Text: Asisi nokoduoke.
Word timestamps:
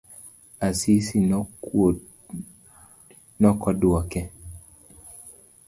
Asisi 0.67 1.17
nokoduoke. 3.39 4.21